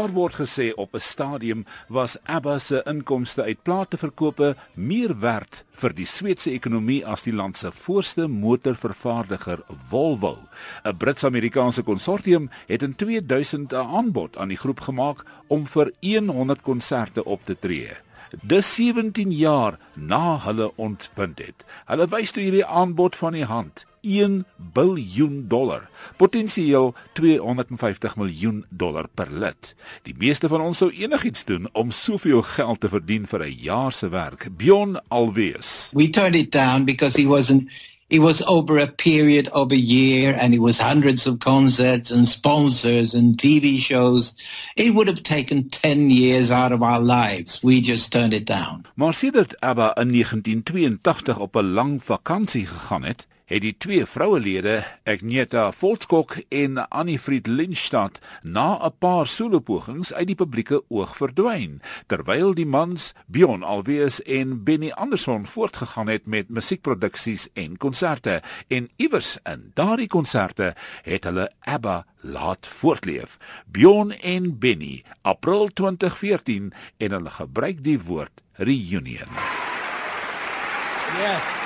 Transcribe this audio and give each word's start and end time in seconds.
Daar 0.00 0.14
word 0.16 0.38
gesê 0.40 0.72
op 0.80 0.94
'n 0.94 0.98
stadium 0.98 1.64
was 1.88 2.16
ABBA 2.24 2.58
se 2.58 2.82
inkomste 2.86 3.42
uit 3.42 3.62
plateverkope 3.62 4.56
meer 4.74 5.18
werd 5.18 5.64
vir 5.70 5.92
die 5.94 6.06
Sweedse 6.06 6.50
ekonomie 6.50 7.06
as 7.06 7.22
die 7.22 7.32
land 7.32 7.56
se 7.56 7.72
voorste 7.72 8.26
motorvervaardiger 8.26 9.62
Volvo. 9.88 10.38
'n 10.84 10.96
Brits-Amerikaanse 10.96 11.82
konsortium 11.82 12.50
het 12.66 12.82
in 12.82 12.94
2000 12.94 13.72
'n 13.72 13.76
aanbod 13.76 14.36
aan 14.36 14.48
die 14.48 14.56
groep 14.56 14.80
gemaak 14.80 15.24
om 15.46 15.66
vir 15.66 15.92
100 16.00 16.62
konserte 16.62 17.24
op 17.24 17.44
te 17.44 17.58
tree. 17.58 17.92
Dis 18.42 18.74
17 18.74 19.32
jaar 19.32 19.78
na 19.94 20.38
hulle 20.38 20.72
ontbind 20.76 21.38
het. 21.38 21.64
Hulle 21.84 22.06
wys 22.06 22.30
toe 22.30 22.42
hierdie 22.42 22.66
aanbod 22.66 23.16
van 23.16 23.32
die 23.32 23.44
hand 23.44 23.84
1 24.00 24.44
biljoen 24.72 25.44
dollar, 25.48 25.88
potensieel 26.16 26.94
250 27.12 28.16
miljoen 28.16 28.64
dollar 28.68 29.08
per 29.14 29.28
lid. 29.30 29.74
Die 30.02 30.14
meeste 30.18 30.48
van 30.48 30.60
ons 30.60 30.78
sou 30.78 30.90
enigiets 30.90 31.44
doen 31.44 31.68
om 31.72 31.90
soveel 31.90 32.42
geld 32.42 32.80
te 32.80 32.88
verdien 32.88 33.26
vir 33.26 33.44
'n 33.46 33.56
jaar 33.60 33.92
se 33.92 34.08
werk. 34.08 34.48
Bjorn 34.56 35.00
alwees. 35.08 35.90
We 35.94 36.10
turned 36.10 36.36
it 36.36 36.52
down 36.52 36.84
because 36.84 37.20
he 37.20 37.26
wasn't 37.26 37.68
it 38.10 38.18
was 38.18 38.42
over 38.46 38.76
a 38.78 38.88
period 38.88 39.48
of 39.50 39.70
a 39.70 39.76
year 39.76 40.34
and 40.34 40.52
it 40.52 40.58
was 40.58 40.80
hundreds 40.80 41.26
of 41.26 41.38
concerts 41.38 42.10
and 42.10 42.26
sponsors 42.26 43.14
and 43.14 43.38
TV 43.38 43.80
shows. 43.80 44.34
It 44.76 44.94
would 44.94 45.06
have 45.06 45.22
taken 45.22 45.68
10 45.68 46.10
years 46.10 46.50
out 46.50 46.72
of 46.72 46.82
our 46.82 47.00
lives. 47.00 47.62
We 47.62 47.80
just 47.80 48.10
turned 48.10 48.34
it 48.34 48.46
down. 48.46 48.84
Maar 48.94 49.14
sedert 49.14 49.60
ABBA 49.60 49.94
in 49.96 50.10
1982 50.10 51.38
op 51.38 51.56
'n 51.56 51.72
lang 51.72 52.02
vakansie 52.02 52.66
gegaan 52.66 53.02
het, 53.02 53.26
het 53.50 53.64
die 53.64 53.74
twee 53.74 54.06
vrouelede, 54.06 54.84
Agneta 55.10 55.72
Volskok 55.74 56.36
en 56.54 56.78
Annie 56.88 57.18
Fried 57.18 57.48
Lindstad, 57.50 58.20
na 58.42 58.78
'n 58.78 58.92
paar 58.98 59.26
solopogings 59.26 60.14
uit 60.14 60.26
die 60.26 60.38
publieke 60.38 60.82
oog 60.88 61.16
verdwyn, 61.16 61.82
terwyl 62.06 62.54
die 62.54 62.66
mans 62.66 63.12
Bjorn 63.26 63.62
Alwees 63.62 64.22
en 64.22 64.62
Benny 64.64 64.90
Anderson 64.90 65.46
voortgegaan 65.46 66.08
het 66.08 66.26
met 66.26 66.48
musiekproduksies 66.48 67.48
en 67.52 67.76
konserte 67.76 68.42
en 68.68 68.88
iewers 68.96 69.38
in 69.42 69.70
daardie 69.74 70.08
konserte 70.08 70.74
het 71.02 71.24
hulle 71.24 71.50
ABBA 71.60 72.06
laat 72.20 72.66
voortleef. 72.66 73.38
Bjorn 73.66 74.12
en 74.12 74.58
Benny, 74.58 75.02
April 75.22 75.68
2014 75.68 76.72
en 76.96 77.10
hulle 77.10 77.30
gebruik 77.30 77.84
die 77.84 78.00
woord 78.00 78.42
reunion. 78.52 79.28
Yes. 81.18 81.59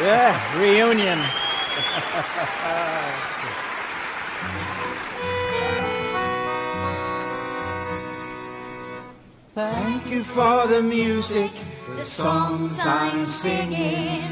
Yeah, 0.00 0.60
reunion. 0.60 1.18
Thank 9.54 10.08
you 10.08 10.22
for 10.22 10.68
the 10.68 10.80
music, 10.80 11.50
the 11.96 12.04
songs 12.04 12.78
I'm 12.78 13.26
singing. 13.26 14.22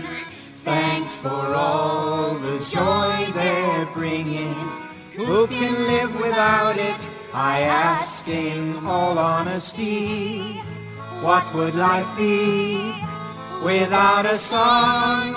Thanks 0.63 1.17
for 1.17 1.55
all 1.55 2.35
the 2.35 2.59
joy 2.61 3.33
they're 3.35 3.87
bringing. 3.87 4.55
Who 5.17 5.49
can 5.49 5.75
live 5.89 6.15
without 6.21 6.77
it? 6.77 6.97
I 7.35 7.63
ask 7.63 8.29
in 8.29 8.87
all 8.87 9.19
honesty. 9.19 10.61
What 11.23 11.53
would 11.55 11.75
life 11.75 12.17
be? 12.17 12.95
Without 13.65 14.27
a 14.27 14.39
song 14.39 15.35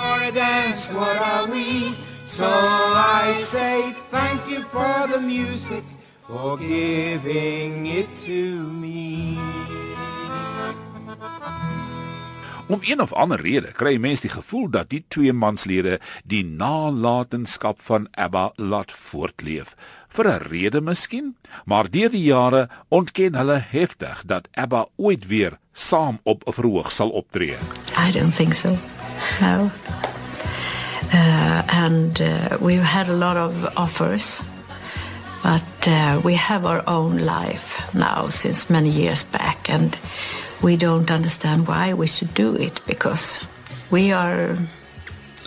So 2.40 2.46
I 2.48 3.34
say 3.52 3.92
thank 4.08 4.48
you 4.48 4.62
for 4.62 5.06
the 5.12 5.20
music, 5.20 5.84
for 6.26 6.56
giving 6.56 7.86
it 7.86 8.08
to 8.24 8.40
me. 8.80 9.36
Om 12.66 12.78
een 12.80 13.00
of 13.00 13.12
ander 13.12 13.40
rede 13.40 13.72
kry 13.76 13.98
mense 14.00 14.24
die 14.24 14.32
gevoel 14.32 14.70
dat 14.72 14.88
die 14.88 15.04
twee 15.08 15.32
manslede 15.36 15.98
die 16.24 16.44
nalatenskap 16.44 17.82
van 17.84 18.08
ABBA 18.16 18.52
laat 18.56 18.92
voortleef. 18.92 19.76
Vir 20.08 20.28
'n 20.28 20.42
rede 20.48 20.80
miskien, 20.80 21.36
maar 21.64 21.90
deur 21.90 22.10
die 22.10 22.24
jare 22.24 22.68
ontken 22.88 23.34
hulle 23.34 23.64
heftig 23.68 24.22
dat 24.24 24.48
ABBA 24.52 24.86
ooit 24.96 25.26
weer 25.26 25.58
saam 25.72 26.20
op 26.22 26.48
'n 26.48 26.52
verhoog 26.52 26.92
sal 26.92 27.10
optree. 27.10 27.56
I 28.08 28.12
don't 28.12 28.34
think 28.34 28.54
so. 28.54 28.76
No. 29.40 29.70
Uh, 31.12 31.62
and 31.72 32.20
uh, 32.20 32.58
we've 32.60 32.82
had 32.82 33.08
a 33.08 33.12
lot 33.12 33.36
of 33.36 33.76
offers, 33.76 34.42
but 35.42 35.88
uh, 35.88 36.20
we 36.24 36.34
have 36.34 36.64
our 36.64 36.82
own 36.86 37.18
life 37.18 37.92
now 37.94 38.28
since 38.28 38.70
many 38.70 38.90
years 38.90 39.22
back, 39.24 39.68
and 39.68 39.98
we 40.62 40.76
don't 40.76 41.10
understand 41.10 41.66
why 41.66 41.94
we 41.94 42.06
should 42.06 42.32
do 42.34 42.54
it 42.54 42.80
because 42.86 43.40
we 43.90 44.12
are 44.12 44.56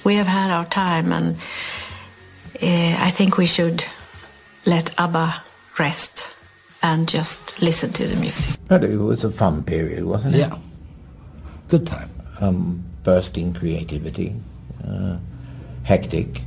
we 0.03 0.16
have 0.16 0.28
had 0.28 0.52
our 0.52 0.66
time, 0.66 1.13
and 1.13 1.35
uh, 2.62 2.96
I 3.00 3.12
think 3.12 3.38
we 3.38 3.46
should 3.46 3.85
let 4.66 4.94
ABBA 5.00 5.44
rest 5.79 6.35
and 6.81 7.07
just 7.07 7.62
listen 7.62 7.91
to 7.94 8.06
the 8.06 8.16
music. 8.19 8.59
But 8.68 8.84
it 8.84 8.97
was 8.97 9.23
a 9.23 9.31
fun 9.31 9.63
period, 9.63 10.03
wasn't 10.03 10.35
it? 10.35 10.40
Yeah. 10.40 10.57
Good 11.69 11.88
time. 11.88 12.09
Um, 12.41 12.84
bursting 13.03 13.53
creativity, 13.53 14.35
uh, 14.85 15.18
hectic. 15.84 16.42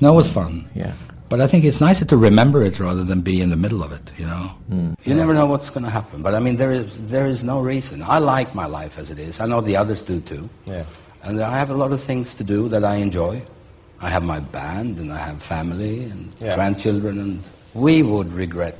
No, 0.00 0.12
it 0.12 0.16
was 0.16 0.30
fun. 0.30 0.68
Yeah. 0.74 0.92
But 1.28 1.40
I 1.40 1.46
think 1.48 1.64
it's 1.64 1.80
nicer 1.80 2.04
to 2.04 2.16
remember 2.16 2.62
it 2.62 2.78
rather 2.78 3.02
than 3.02 3.20
be 3.20 3.40
in 3.40 3.50
the 3.50 3.56
middle 3.56 3.82
of 3.82 3.90
it, 3.92 4.12
you 4.16 4.26
know. 4.26 4.50
Mm. 4.70 4.94
You 5.04 5.14
never 5.14 5.34
know 5.34 5.46
what's 5.46 5.70
going 5.70 5.82
to 5.84 5.90
happen. 5.90 6.22
But 6.22 6.34
I 6.34 6.40
mean, 6.40 6.56
there 6.56 6.70
is, 6.70 6.96
there 7.08 7.26
is 7.26 7.42
no 7.42 7.60
reason. 7.60 8.02
I 8.02 8.18
like 8.18 8.54
my 8.54 8.66
life 8.66 8.96
as 8.98 9.10
it 9.10 9.18
is. 9.18 9.40
I 9.40 9.46
know 9.46 9.60
the 9.60 9.76
others 9.76 10.02
do 10.02 10.20
too. 10.20 10.48
Yeah. 10.66 10.84
And 11.24 11.40
I 11.40 11.58
have 11.58 11.70
a 11.70 11.74
lot 11.74 11.92
of 11.92 12.00
things 12.00 12.34
to 12.36 12.44
do 12.44 12.68
that 12.68 12.84
I 12.84 12.96
enjoy. 12.96 13.42
I 14.00 14.08
have 14.10 14.22
my 14.24 14.38
band 14.38 14.98
and 15.00 15.12
I 15.12 15.18
have 15.18 15.42
family 15.42 16.04
and 16.04 16.32
Yeah. 16.38 16.54
grandchildren, 16.54 17.18
and 17.18 17.48
we 17.74 18.02
would 18.02 18.32
regret 18.32 18.76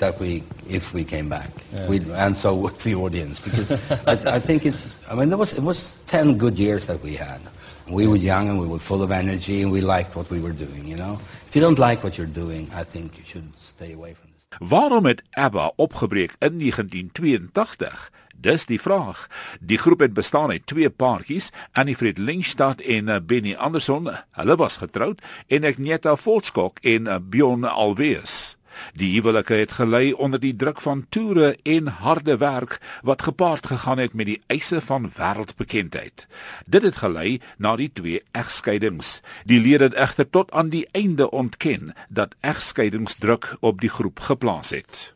that 0.00 0.18
we, 0.18 0.42
if 0.68 0.92
we 0.92 1.04
came 1.04 1.28
back, 1.28 1.50
Yeah. 1.72 1.86
We'd, 1.86 2.06
and 2.08 2.36
so 2.36 2.54
would 2.56 2.74
the 2.80 2.94
audience, 2.96 3.38
because 3.40 3.70
I, 4.06 4.36
I 4.36 4.40
think 4.40 4.66
it's. 4.66 4.86
I 5.08 5.14
mean, 5.14 5.28
there 5.30 5.38
was 5.38 5.52
it 5.56 5.62
was 5.62 5.96
ten 6.06 6.36
good 6.36 6.58
years 6.58 6.86
that 6.86 7.00
we 7.02 7.14
had. 7.14 7.40
We 7.90 8.06
were 8.06 8.16
young 8.16 8.48
and 8.48 8.60
we 8.60 8.66
were 8.66 8.78
full 8.78 9.02
of 9.02 9.10
energy, 9.10 9.62
and 9.62 9.72
we 9.72 9.80
liked 9.80 10.14
what 10.14 10.30
we 10.30 10.40
were 10.40 10.56
doing. 10.56 10.86
You 10.86 10.96
know, 10.96 11.18
if 11.48 11.56
you 11.56 11.60
don't 11.60 11.78
like 11.78 12.02
what 12.04 12.16
you're 12.16 12.32
doing, 12.32 12.70
I 12.72 12.84
think 12.84 13.18
you 13.18 13.24
should 13.24 13.50
stay 13.58 13.92
away 13.92 14.14
from 14.14 14.30
this. 14.30 14.46
Waarom 14.58 15.06
het 15.06 15.22
ABBA 15.30 15.72
opgebreek 15.76 16.34
in 16.38 16.58
1982? 16.58 18.10
Dis 18.40 18.66
die 18.66 18.80
vraag. 18.80 19.26
Die 19.60 19.78
groep 19.78 20.00
het 20.00 20.12
bestaan 20.12 20.50
uit 20.50 20.66
twee 20.66 20.90
paartjies, 20.90 21.50
Annie 21.72 21.96
Fred 21.96 22.18
Lindstad 22.18 22.80
en 22.80 23.08
eh, 23.08 23.20
Benny 23.22 23.54
Anderson. 23.54 24.08
Hulle 24.30 24.56
was 24.56 24.76
getroud 24.76 25.20
en 25.46 25.64
Agneta 25.64 26.16
Volskok 26.16 26.78
en 26.78 27.06
eh, 27.06 27.16
Bjorn 27.20 27.64
Alwees. 27.64 28.56
Die 28.94 29.12
huwelike 29.14 29.54
het 29.54 29.72
gelei 29.72 30.12
onder 30.12 30.40
die 30.40 30.54
druk 30.56 30.80
van 30.80 31.06
toere 31.08 31.58
en 31.62 31.86
harde 31.86 32.36
werk 32.36 32.78
wat 33.02 33.22
gepaard 33.22 33.66
gegaan 33.66 33.98
het 33.98 34.12
met 34.12 34.26
die 34.26 34.40
eise 34.46 34.80
van 34.80 35.10
wêreldbekendheid. 35.16 36.26
Dit 36.66 36.82
het 36.82 36.96
gelei 36.96 37.40
na 37.56 37.76
die 37.76 37.92
twee 37.92 38.22
egskeidings. 38.32 39.20
Die 39.44 39.60
lede 39.60 39.84
het 39.84 39.94
egter 39.94 40.30
tot 40.30 40.50
aan 40.52 40.68
die 40.68 40.88
einde 40.92 41.30
ontken 41.30 41.94
dat 42.08 42.34
egskeidingsdruk 42.40 43.56
op 43.60 43.80
die 43.80 43.90
groep 43.90 44.20
geplaas 44.20 44.70
het. 44.70 45.14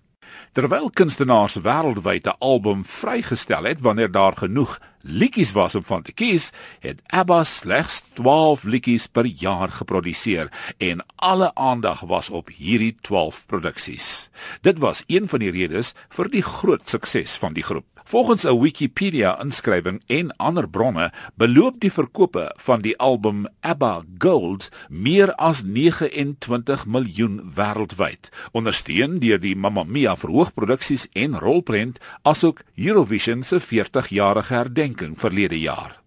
Terwyl 0.53 0.91
kunstenaars 0.91 1.57
wêreldwyd 1.67 2.27
'n 2.27 2.39
album 2.39 2.85
vrygestel 2.85 3.65
het 3.65 3.81
wanneer 3.81 4.11
daar 4.11 4.37
genoeg 4.37 4.79
liedjies 5.04 5.53
was 5.53 5.74
om 5.74 5.84
van 5.84 6.03
te 6.03 6.12
kies, 6.12 6.51
het 6.80 7.01
ABBA 7.12 7.45
slegs 7.45 8.03
12 8.18 8.65
liedjies 8.65 9.06
per 9.06 9.28
jaar 9.28 9.72
geproduseer 9.72 10.51
en 10.78 11.04
alle 11.16 11.54
aandag 11.54 12.01
was 12.09 12.30
op 12.30 12.48
hierdie 12.48 12.97
12 13.01 13.45
produksies. 13.47 14.30
Dit 14.60 14.78
was 14.80 15.04
een 15.06 15.28
van 15.28 15.45
die 15.45 15.53
redes 15.53 15.92
vir 16.09 16.30
die 16.33 16.42
groot 16.42 16.89
sukses 16.89 17.36
van 17.36 17.53
die 17.53 17.65
groep. 17.65 17.86
Volgens 18.04 18.45
'n 18.45 18.60
Wikipedia-inskrywing 18.60 20.03
en 20.06 20.36
ander 20.36 20.68
bronne 20.68 21.12
beloop 21.34 21.80
die 21.80 21.92
verkope 21.92 22.53
van 22.57 22.80
die 22.80 22.98
album 22.98 23.47
ABBA 23.60 24.04
Gold 24.18 24.68
meer 24.89 25.34
as 25.34 25.62
29 25.62 26.86
miljoen 26.86 27.53
wêreldwyd, 27.54 28.28
ondersteun 28.53 29.18
deur 29.18 29.41
die 29.41 29.57
Mamma 29.57 29.83
Mia 29.83 30.16
verhoogproduksies 30.16 31.09
en 31.12 31.39
rolprent 31.39 31.98
asook 32.22 32.60
Eurovision 32.77 33.42
se 33.42 33.60
40-jarige 33.60 34.54
herdenking 34.54 34.94
verlede 35.17 35.61
jaar. 35.61 36.03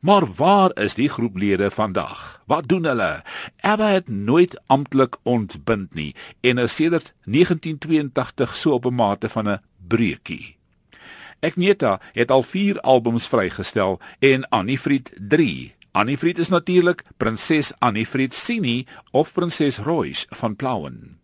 Maar 0.00 0.26
waar 0.32 0.70
is 0.74 0.94
die 0.94 1.08
groeplede 1.08 1.70
vandag? 1.70 2.42
Wat 2.46 2.68
doen 2.68 2.84
hulle? 2.84 3.22
ABBA 3.60 3.88
het 3.88 4.08
nooit 4.08 4.60
amptelik 4.66 5.16
ontbind 5.22 5.94
nie 5.94 6.14
en 6.40 6.58
is 6.58 6.74
sedert 6.74 7.14
1982 7.24 8.56
so 8.56 8.72
op 8.72 8.84
'n 8.84 8.94
mate 8.94 9.28
van 9.28 9.48
'n 9.48 9.60
breukie. 9.88 10.56
Agneta 11.40 12.00
het 12.12 12.30
al 12.30 12.42
4 12.42 12.80
albums 12.80 13.26
vrygestel 13.26 14.00
en 14.18 14.48
Annie 14.48 14.78
Fried 14.78 15.12
3. 15.28 15.74
Annie 15.90 16.18
Fried 16.18 16.38
is 16.38 16.48
natuurlik 16.48 17.04
Prinses 17.16 17.72
Annie 17.78 18.06
Fried 18.06 18.34
Sini 18.34 18.86
of 19.10 19.32
Prinses 19.32 19.78
Royce 19.78 20.26
van 20.28 20.56
Plauen. 20.56 21.21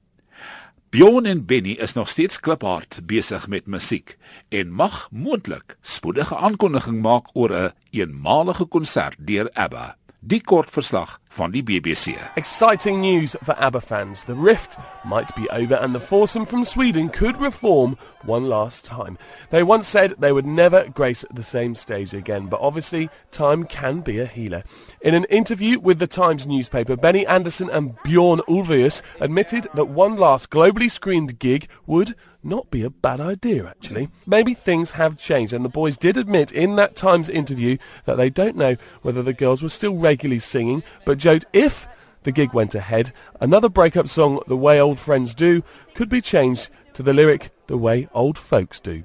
Bjorn 0.90 1.26
en 1.26 1.44
Benny 1.44 1.72
is 1.76 1.92
nog 1.92 2.08
steeds 2.08 2.40
kliphard 2.40 3.00
besig 3.04 3.48
met 3.48 3.66
musiek 3.66 4.16
en 4.48 4.70
mag 4.72 5.08
moontlik 5.12 5.76
spoedige 5.80 6.36
aankondiging 6.36 7.02
maak 7.02 7.28
oor 7.32 7.50
'n 7.50 7.54
een 7.54 7.72
eenmalige 7.90 8.64
konsert 8.64 9.16
deur 9.18 9.50
ABBA. 9.52 9.96
Die 10.20 10.40
kort 10.40 10.70
verslag 10.70 11.20
van 11.28 11.52
die 11.52 11.62
BBC. 11.62 12.16
Exciting 12.34 13.00
news 13.00 13.36
for 13.40 13.54
ABBA 13.54 13.80
fans. 13.80 14.24
The 14.24 14.34
rift 14.34 14.76
might 15.04 15.32
be 15.36 15.48
over 15.50 15.76
and 15.76 15.94
the 15.94 16.00
foursome 16.00 16.44
from 16.44 16.64
Sweden 16.64 17.08
could 17.08 17.40
reform 17.40 17.96
one 18.24 18.48
last 18.48 18.84
time. 18.84 19.16
They 19.50 19.62
once 19.62 19.86
said 19.86 20.14
they 20.18 20.32
would 20.32 20.44
never 20.44 20.88
grace 20.88 21.24
the 21.32 21.44
same 21.44 21.76
stage 21.76 22.14
again, 22.14 22.48
but 22.48 22.60
obviously 22.60 23.10
time 23.30 23.62
can 23.64 24.00
be 24.00 24.18
a 24.18 24.26
healer. 24.26 24.64
In 25.02 25.14
an 25.14 25.24
interview 25.30 25.78
with 25.78 26.00
the 26.00 26.08
Times 26.08 26.48
newspaper, 26.48 26.96
Benny 26.96 27.24
Anderson 27.24 27.70
and 27.70 27.94
Bjorn 28.02 28.40
Ulvaeus 28.48 29.02
admitted 29.20 29.68
that 29.74 29.84
one 29.84 30.16
last 30.16 30.50
globally 30.50 30.90
screened 30.90 31.38
gig 31.38 31.68
would 31.86 32.16
not 32.42 32.70
be 32.70 32.82
a 32.82 32.90
bad 32.90 33.20
idea, 33.20 33.66
actually. 33.66 34.08
Maybe 34.26 34.54
things 34.54 34.92
have 34.92 35.16
changed, 35.16 35.52
and 35.52 35.64
the 35.64 35.68
boys 35.68 35.96
did 35.96 36.16
admit 36.16 36.52
in 36.52 36.76
that 36.76 36.96
Times 36.96 37.28
interview 37.28 37.78
that 38.04 38.16
they 38.16 38.30
don't 38.30 38.56
know 38.56 38.76
whether 39.02 39.22
the 39.22 39.32
girls 39.32 39.62
were 39.62 39.68
still 39.68 39.94
regularly 39.94 40.38
singing, 40.38 40.82
but 41.04 41.18
joked 41.18 41.46
if 41.52 41.86
the 42.22 42.32
gig 42.32 42.52
went 42.52 42.74
ahead, 42.74 43.12
another 43.40 43.68
breakup 43.68 44.08
song, 44.08 44.40
The 44.46 44.56
Way 44.56 44.80
Old 44.80 44.98
Friends 44.98 45.34
Do, 45.34 45.62
could 45.94 46.08
be 46.08 46.20
changed 46.20 46.70
to 46.94 47.02
the 47.02 47.12
lyric 47.12 47.50
The 47.66 47.78
Way 47.78 48.08
Old 48.12 48.38
Folks 48.38 48.80
Do. 48.80 49.04